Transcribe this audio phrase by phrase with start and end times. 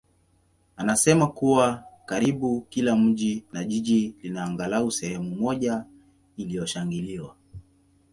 [0.77, 5.85] anasema kuwa karibu kila mji na jiji lina angalau sehemu moja
[6.37, 7.35] iliyoshangiliwa.